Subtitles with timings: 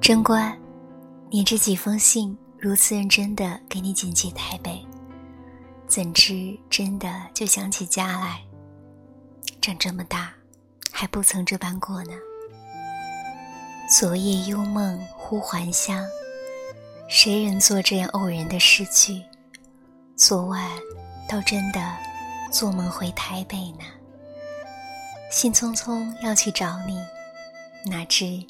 [0.00, 0.58] 贞观，
[1.30, 4.80] 你这几封信如此认真的给你简介台北，
[5.86, 8.40] 怎知真的就想起家来？
[9.60, 10.32] 长这么大，
[10.90, 12.12] 还不曾这般过呢。
[13.90, 16.02] 昨夜幽梦忽还乡，
[17.08, 19.22] 谁人做这样偶然的诗句？
[20.16, 20.70] 昨晚
[21.28, 21.80] 倒真的
[22.50, 23.84] 做梦回台北呢。
[25.30, 26.98] 兴匆匆要去找你，
[27.90, 28.42] 哪知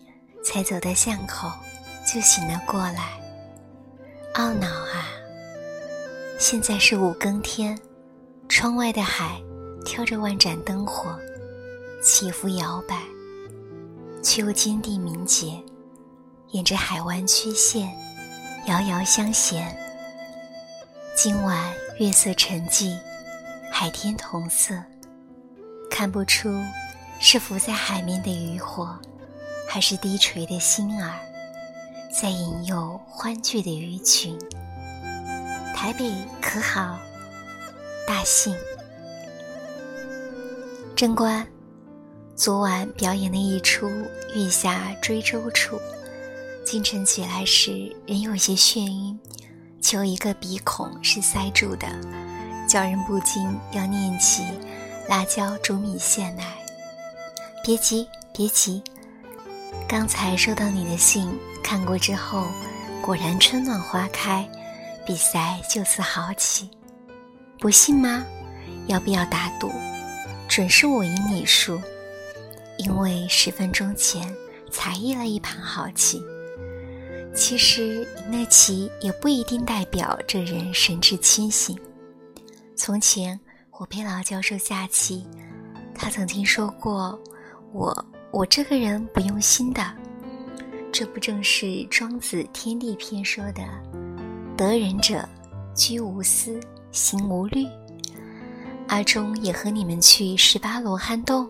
[0.44, 1.50] 才走到巷口
[2.06, 3.12] 就醒了过来。
[4.34, 5.08] 懊恼啊！
[6.38, 7.78] 现在是五更天，
[8.48, 9.40] 窗外的海
[9.84, 11.18] 挑着万盏灯火，
[12.02, 13.02] 起伏摇摆，
[14.22, 15.60] 却又坚定明洁，
[16.50, 17.92] 沿着海湾曲线
[18.66, 19.76] 遥遥相衔。
[21.16, 22.96] 今晚月色沉寂，
[23.72, 24.74] 海天同色。
[25.90, 26.54] 看不出
[27.18, 28.96] 是浮在海面的渔火，
[29.70, 31.20] 还是低垂的星儿，
[32.10, 34.36] 在引诱欢聚的鱼群。
[35.76, 36.98] 台北可好？
[38.06, 38.56] 大幸。
[40.96, 41.46] 贞观，
[42.34, 43.86] 昨晚表演的一出
[44.34, 45.76] 《月下追舟处》，
[46.64, 49.20] 清晨起来时仍有些眩晕，
[49.82, 51.86] 求一个鼻孔是塞住的，
[52.66, 54.44] 叫人不禁要念起。
[55.08, 56.56] 辣椒煮米线来，
[57.62, 58.82] 别急别急。
[59.88, 61.30] 刚才收到你的信，
[61.62, 62.46] 看过之后，
[63.02, 64.48] 果然春暖花开，
[65.06, 66.70] 比赛就此好起。
[67.58, 68.24] 不信吗？
[68.86, 69.70] 要不要打赌？
[70.48, 71.80] 准是我赢你输，
[72.78, 74.34] 因为十分钟前
[74.70, 76.22] 才赢了一盘好棋。
[77.34, 81.78] 其实赢了棋也不一定代表这人神志清醒。
[82.76, 83.38] 从前。
[83.80, 85.24] 我陪老教授下棋，
[85.94, 87.16] 他曾经说过
[87.72, 89.82] ：“我我这个人不用心的。”
[90.90, 93.62] 这不正是庄子《天地篇》说的
[94.56, 95.28] “得人者
[95.74, 96.58] 居无思，
[96.90, 97.66] 行无虑”？
[98.88, 101.48] 阿忠也和你们去十八罗汉洞，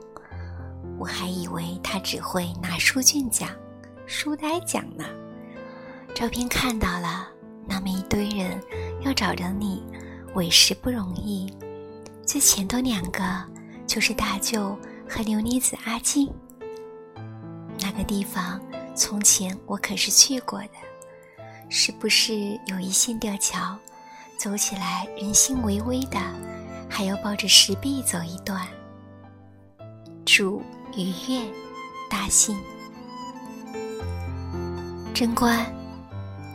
[0.99, 3.49] 我还以为他只会拿书卷奖、
[4.07, 5.05] 书呆奖呢。
[6.15, 7.29] 照片看到了，
[7.65, 8.61] 那么一堆人
[9.03, 9.85] 要找着你，
[10.35, 11.49] 委实不容易。
[12.27, 13.23] 最前头两个
[13.87, 14.77] 就是大舅
[15.09, 16.29] 和牛妮子阿静。
[17.91, 18.61] 那个地方
[18.95, 20.69] 从前我可是去过的，
[21.71, 22.35] 是不是
[22.67, 23.79] 有一线吊桥，
[24.37, 26.21] 走起来人心微微的，
[26.87, 28.69] 还要抱着石壁走一段？
[30.27, 30.63] 祝
[30.95, 31.43] 愉悦，
[32.11, 32.59] 大幸。
[35.15, 35.65] 贞观，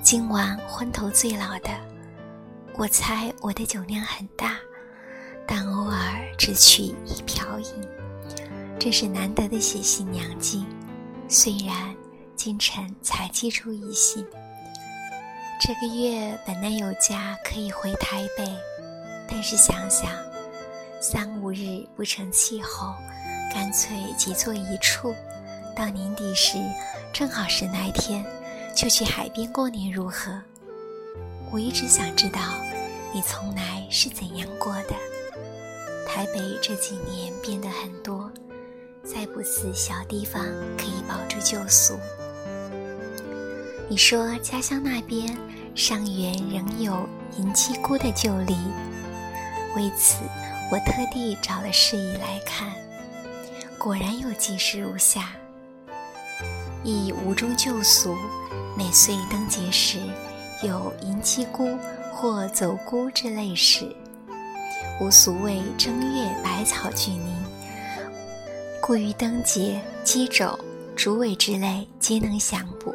[0.03, 1.71] 今晚昏头醉脑的，
[2.75, 4.55] 我猜我的酒量很大。
[5.47, 7.87] 但偶尔只取一瓢饮，
[8.79, 10.63] 这是难得的写信良机。
[11.35, 11.95] 虽然
[12.35, 14.23] 今晨才寄出一信，
[15.59, 18.47] 这个月本来有假可以回台北，
[19.27, 20.11] 但是想想
[21.01, 22.93] 三五日不成气候，
[23.51, 25.11] 干脆集坐一处。
[25.75, 26.59] 到年底时
[27.11, 28.23] 正好是那天，
[28.75, 30.39] 就去海边过年如何？
[31.51, 32.39] 我一直想知道
[33.11, 34.93] 你从来是怎样过的。
[36.07, 38.31] 台北这几年变得很多，
[39.03, 40.41] 再不似小地方
[40.77, 41.99] 可以保住旧俗。
[43.89, 45.37] 你说家乡那边
[45.75, 48.55] 上元仍有银鸡菇的旧历，
[49.75, 50.23] 为此
[50.71, 52.71] 我特地找了事宜来看，
[53.77, 55.33] 果然有记事如下：
[56.83, 58.15] 亦无中旧俗，
[58.77, 59.99] 每岁灯节时
[60.63, 61.77] 有银鸡菇
[62.13, 63.85] 或走姑之类事。
[65.01, 67.35] 无俗谓正月百草俱宁，
[68.85, 70.59] 故于灯节、鸡肘、
[70.93, 72.93] 竹尾之类皆能详补。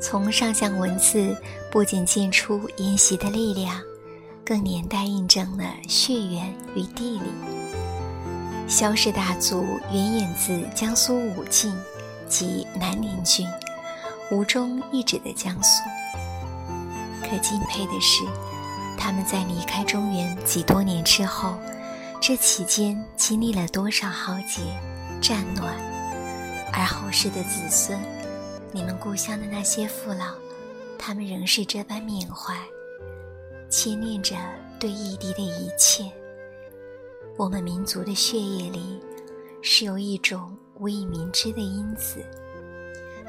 [0.00, 1.36] 从上项文字
[1.70, 3.80] 不仅见出沿袭的力量，
[4.44, 7.30] 更年代印证了血缘与地理。
[8.66, 11.72] 萧氏大族原衍自江苏武进
[12.28, 13.46] 及南宁郡，
[14.32, 15.84] 吴中一指的江苏。
[17.22, 18.24] 可敬佩的是。
[18.98, 21.54] 他们在离开中原几多年之后，
[22.20, 24.60] 这期间经历了多少浩劫、
[25.22, 25.74] 战乱，
[26.70, 27.98] 而后世的子孙，
[28.72, 30.34] 你们故乡的那些父老，
[30.98, 32.54] 他们仍是这般缅怀、
[33.70, 34.36] 牵念着
[34.78, 36.04] 对异地的一切。
[37.38, 39.00] 我们民族的血液里，
[39.62, 42.22] 是有一种无以明知的因子，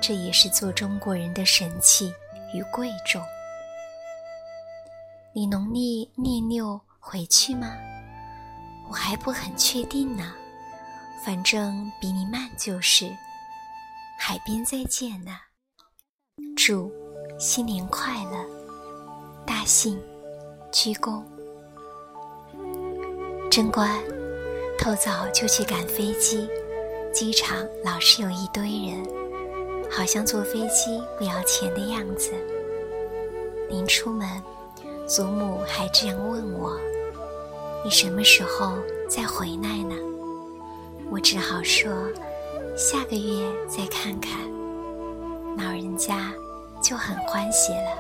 [0.02, 2.14] 这也是做中国人的神气
[2.54, 3.24] 与贵重。
[5.32, 7.74] 你农历廿六回去吗？
[8.92, 10.34] 我还不很确定呢，
[11.24, 13.10] 反正比你慢就是。
[14.20, 15.32] 海边再见呢。
[16.58, 16.92] 祝
[17.40, 18.46] 新年快乐，
[19.48, 19.98] 大幸，
[20.74, 21.24] 鞠躬。
[23.50, 23.98] 贞观，
[24.78, 26.50] 透早就去赶飞机，
[27.14, 32.34] 机场老是有一堆人，好像坐飞机不要钱的样子。
[33.70, 34.28] 临出门，
[35.08, 36.78] 祖母还这样问我
[37.84, 38.78] ：“你什么时候
[39.10, 39.96] 再回来呢？”
[41.12, 41.92] 我只好说
[42.78, 44.40] ：“下个月再看看。”
[45.58, 46.34] 老人家
[46.82, 47.92] 就很欢喜了。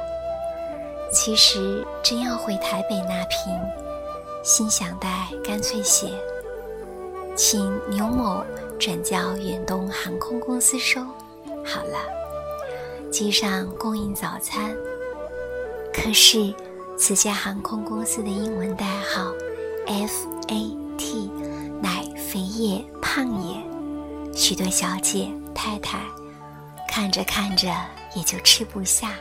[1.12, 3.60] 其实真要回台北那瓶，
[4.44, 6.07] 心想带干脆写，
[7.36, 8.42] 请牛某
[8.80, 11.01] 转交远东航空公司收
[11.66, 11.98] 好了。
[13.12, 14.74] 机上供应早餐。
[15.94, 16.54] 可是，
[16.98, 19.34] 此家航空公司的英文代号
[19.91, 21.29] F A T，
[21.81, 23.61] 乃肥也胖也。
[24.33, 25.99] 许多小姐太太
[26.88, 27.67] 看着看着
[28.15, 29.11] 也就吃不下。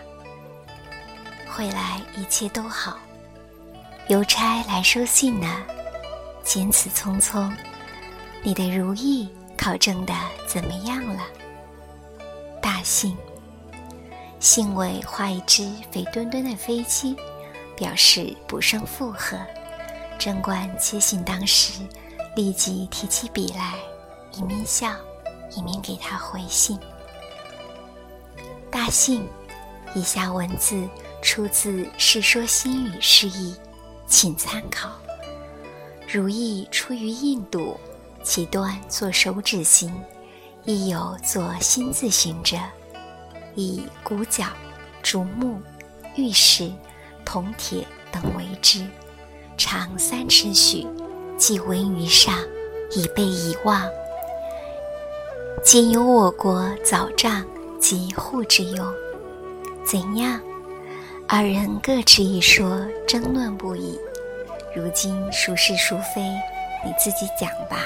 [1.49, 2.97] 回来一切都好，
[4.07, 5.61] 邮差来收信呢。
[6.45, 7.53] 见此匆匆，
[8.41, 10.15] 你的如意考证的
[10.47, 11.25] 怎么样了？
[12.63, 13.17] 大幸。
[14.39, 17.17] 信尾画一只肥墩墩的飞机，
[17.77, 19.37] 表示不胜负荷。
[20.21, 21.83] 贞观接信当时，
[22.37, 23.79] 立即提起笔来，
[24.37, 24.95] 一面笑，
[25.57, 26.79] 一面给他回信。
[28.71, 29.27] 大幸，
[29.95, 30.87] 以下文字
[31.23, 33.57] 出自《世说新语》释义，
[34.07, 34.91] 请参考。
[36.07, 37.81] 如意出于印度，
[38.23, 39.91] 其端作手指形，
[40.67, 42.59] 亦有作心字形者。
[43.55, 44.45] 以骨角、
[45.03, 45.63] 竹木、
[46.15, 46.71] 玉石、
[47.25, 48.87] 铜铁等为之，
[49.61, 50.87] 长三尺许，
[51.37, 52.35] 即闻于上，
[52.93, 53.87] 以备遗忘。
[55.63, 57.45] 今有我国早帐
[57.79, 58.95] 及护之用，
[59.85, 60.41] 怎样？
[61.29, 64.01] 二人各持一说，争论不已。
[64.75, 66.23] 如今孰是孰非，
[66.83, 67.85] 你自己讲吧，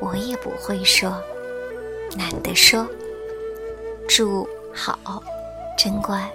[0.00, 1.20] 我也不会说，
[2.16, 2.86] 懒得说。
[4.08, 4.48] 祝。
[4.72, 4.96] 好，
[5.76, 6.30] 真乖。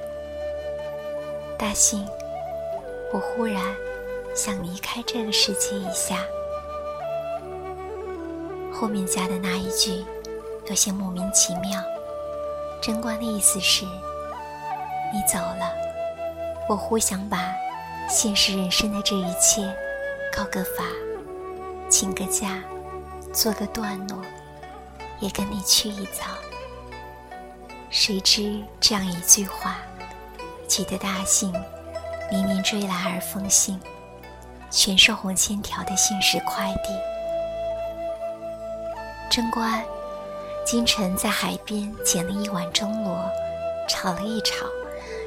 [1.58, 2.06] 大幸，
[3.14, 3.64] 我忽然
[4.36, 6.18] 想离开这个世界一下。
[8.72, 10.06] 后面加的那一句
[10.68, 11.82] 有些莫名其妙。
[12.82, 15.74] 贞观的意思是：你走了，
[16.70, 17.56] 我忽想把
[18.10, 19.74] 现实人生的这一切
[20.32, 20.84] 告个法，
[21.90, 22.62] 请个假，
[23.34, 24.22] 做个段落，
[25.22, 26.24] 也跟你去一遭。
[27.90, 29.78] 谁知这样一句话，
[30.68, 31.52] 急得大信
[32.30, 33.80] 明明追来而封信，
[34.76, 36.90] 全是红线条的信使快递。
[39.30, 39.82] 贞观，
[40.66, 43.18] 今晨在海边捡了一碗钟螺，
[43.88, 44.66] 炒了一炒，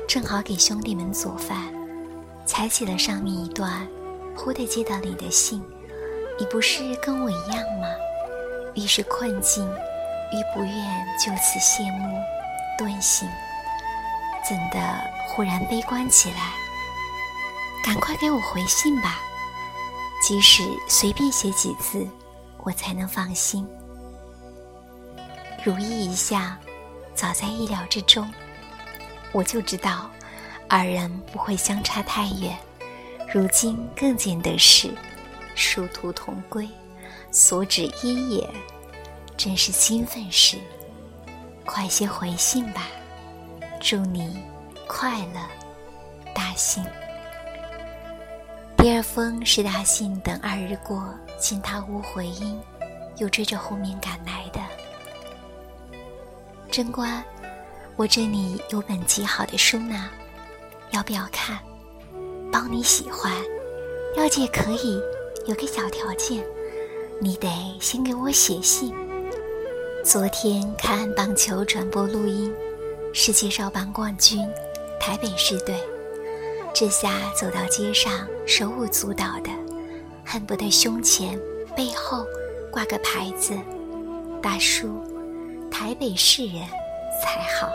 [0.06, 1.72] 正好给兄弟们做饭，
[2.44, 3.88] 才起了上面一段，
[4.36, 5.64] 忽地接到你的信，
[6.38, 7.88] 你不是跟我一样吗？
[8.74, 10.74] 愈是困境，愈不愿
[11.18, 12.22] 就此谢幕。
[12.76, 13.26] 顿醒，
[14.46, 14.78] 怎的
[15.26, 16.52] 忽然悲观起来？
[17.82, 19.18] 赶快给我回信吧，
[20.28, 22.06] 即使随便写几字，
[22.58, 23.66] 我才能放心。
[25.64, 26.58] 如意一下，
[27.14, 28.30] 早在意料之中，
[29.32, 30.10] 我就知道
[30.68, 32.54] 二人不会相差太远。
[33.32, 34.94] 如今更见得是
[35.54, 36.68] 殊途同归，
[37.30, 38.50] 所指一也，
[39.34, 40.58] 真是兴奋事。
[41.64, 42.86] 快些回信吧，
[43.80, 44.44] 祝你
[44.86, 45.40] 快乐，
[46.34, 46.84] 大幸。
[48.78, 52.56] 第二封是大信等二日过，见他无回音，
[53.16, 54.60] 又追着后面赶来的。
[56.70, 57.24] 贞观，
[57.96, 60.08] 我这里有本极好的书呢，
[60.92, 61.58] 要不要看？
[62.52, 63.32] 包你喜欢，
[64.16, 65.02] 要借可以，
[65.46, 66.40] 有个小条件，
[67.20, 67.48] 你得
[67.80, 68.94] 先给我写信。
[70.04, 72.54] 昨天看棒球转播录音，
[73.12, 74.48] 世界少棒冠军，
[75.00, 75.74] 台北市队。
[76.80, 79.50] 这下走到街上，手舞足蹈的，
[80.24, 81.36] 恨不得胸前、
[81.76, 82.24] 背后
[82.70, 83.52] 挂个牌子
[84.40, 85.02] ：“大叔，
[85.72, 86.62] 台北市人
[87.20, 87.68] 才好。”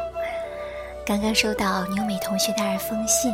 [1.06, 3.34] 刚刚收到牛美同学的二封信，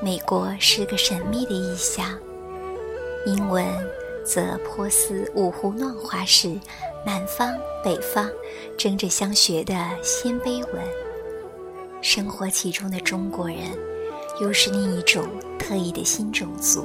[0.00, 2.16] 美国是个神秘的意象，
[3.26, 3.66] 英文
[4.24, 6.56] 则颇似五胡乱华时。
[7.04, 7.52] 南方、
[7.82, 8.30] 北方
[8.78, 10.80] 争着相学的鲜卑文，
[12.00, 13.58] 生活其中的中国人，
[14.42, 15.24] 又是另一种
[15.56, 16.84] 特异的新种族，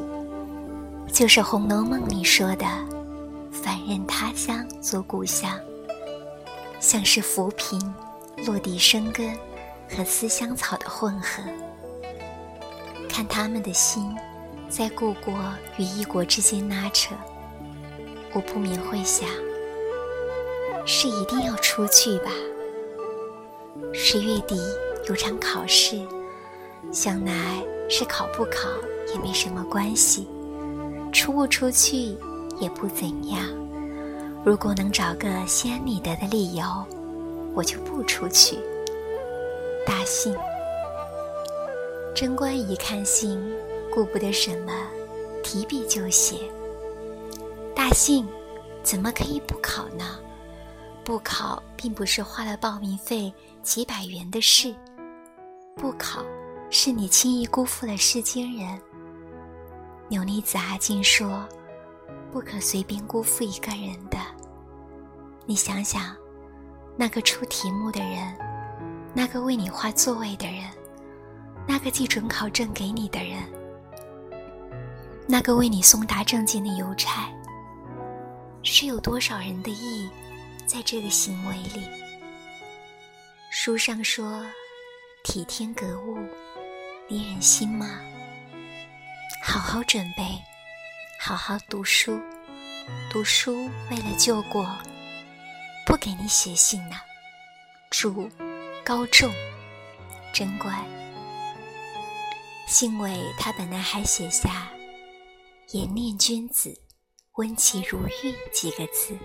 [1.12, 2.68] 就是《红楼梦》里说的
[3.52, 5.60] “反任他乡做故乡”，
[6.80, 7.82] 像是浮萍
[8.46, 9.36] 落地生根，
[9.90, 11.42] 和思乡草的混合，
[13.10, 14.16] 看他们的心
[14.70, 15.34] 在故国
[15.78, 17.16] 与异国之间拉扯，
[18.34, 19.28] 我不免会想：
[20.86, 22.30] 是一定要出去吧？
[23.92, 24.62] 十月底
[25.10, 26.00] 有场考试，
[26.92, 27.34] 想来
[27.90, 28.70] 是考不考
[29.14, 30.28] 也没什么关系，
[31.12, 32.18] 出不出去
[32.60, 33.42] 也不怎样。
[34.46, 36.66] 如果能找个心安理得的理由，
[37.54, 38.58] 我就不出去。
[39.86, 40.36] 大信，
[42.16, 43.42] 贞观一看信，
[43.92, 44.72] 顾不得什么，
[45.44, 46.38] 提笔就写。
[47.76, 48.28] 大信，
[48.84, 50.20] 怎么可以不考呢？
[51.04, 54.74] 不考并不是花了报名费几百元的事，
[55.76, 56.22] 不考
[56.70, 58.82] 是你轻易辜负了世间人。
[60.10, 61.48] 牛妮子阿金说。
[62.30, 64.18] 不可随便辜负一个人的。
[65.46, 66.16] 你想想，
[66.98, 68.38] 那个出题目的人，
[69.14, 70.64] 那个为你画座位的人，
[71.66, 73.42] 那个寄准考证给你的人，
[75.26, 77.30] 那个为你送达证件的邮差，
[78.62, 80.10] 是有多少人的意
[80.66, 81.82] 在这个行为里？
[83.50, 84.46] 书上说，
[85.24, 86.18] 体天格物，
[87.10, 88.02] 离人心吗。
[89.42, 90.24] 好好准备。
[91.20, 92.22] 好好读书，
[93.10, 94.66] 读书为了救国，
[95.86, 96.98] 不给你写信呢。
[97.90, 98.30] 祝
[98.84, 99.34] 高中，
[100.34, 100.72] 真乖。
[102.68, 104.68] 信尾他本来还写下
[105.72, 106.78] “颜念君子，
[107.36, 109.18] 温其如玉”几个字，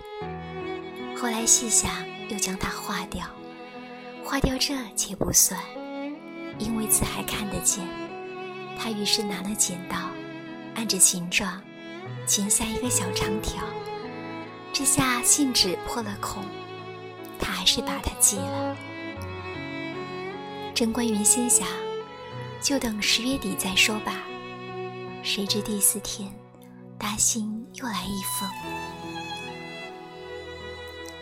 [1.17, 1.91] 后来细想
[2.29, 3.27] 又将它划掉，
[4.23, 5.61] 划掉这且不算，
[6.57, 7.87] 因为字还看得见。
[8.77, 9.97] 他于是拿了剪刀，
[10.75, 11.61] 按着形状。
[12.25, 13.61] 剪下一个小长条，
[14.71, 16.41] 这下信纸破了孔，
[17.37, 18.77] 他还是把它寄了。
[20.73, 21.67] 贞观原心想，
[22.61, 24.23] 就等十月底再说吧。
[25.21, 26.31] 谁知第四天，
[26.97, 28.49] 大兴又来一封。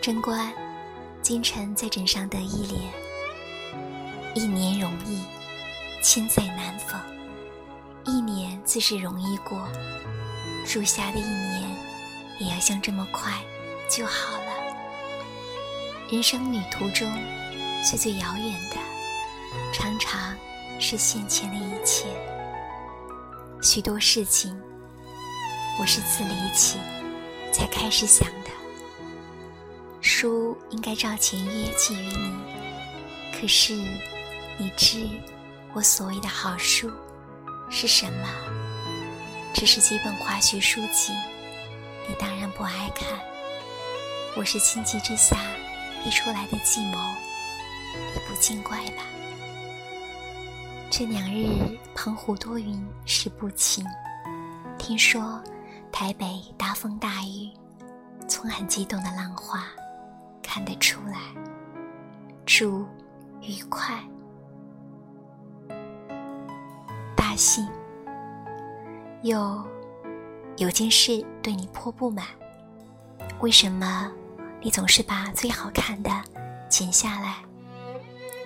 [0.02, 0.54] 贞观，
[1.22, 2.82] 今晨在枕上得一联：
[4.34, 5.24] 一年容易，
[6.02, 7.00] 千载难逢。
[8.06, 9.68] 一年自是容易过。
[10.66, 11.70] 祝下的一年，
[12.40, 13.34] 也要像这么快
[13.90, 14.52] 就好了。
[16.10, 17.12] 人生旅途中，
[17.84, 18.78] 最最遥远的，
[19.74, 20.36] 常常
[20.80, 22.06] 是先前的一切。
[23.62, 24.58] 许多事情，
[25.80, 26.78] 我是自离起
[27.52, 28.50] 才开始想的。
[30.00, 32.34] 书应该照前约寄予你，
[33.40, 33.76] 可是，
[34.62, 35.10] 你知
[35.74, 36.92] 我所谓的好书
[37.68, 38.30] 是什么？
[39.56, 41.14] 只是几本化学书籍，
[42.08, 43.08] 你当然不爱看。
[44.38, 45.36] 我是情急之下
[46.04, 47.00] 逼出来的计谋，
[48.14, 49.02] 你不见怪吧？
[50.92, 53.84] 这两日澎湖多云，时不晴。
[54.78, 55.42] 听说
[55.92, 57.50] 台北大风大雨，
[58.28, 59.66] 从很激动的浪花
[60.44, 61.20] 看得出来。
[62.46, 62.86] 祝
[63.42, 64.00] 愉快，
[67.42, 67.68] 信，
[69.24, 69.66] 又。
[70.58, 72.24] 有件事对你颇不满。
[73.40, 74.12] 为什么
[74.62, 76.12] 你总是把最好看的
[76.70, 77.38] 剪下来，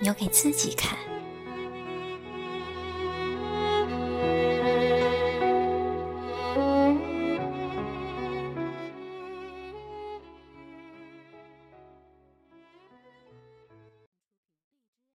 [0.00, 0.96] 留给自己看？